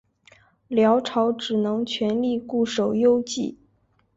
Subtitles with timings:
[0.67, 3.55] 辽朝只能全力固守幽蓟。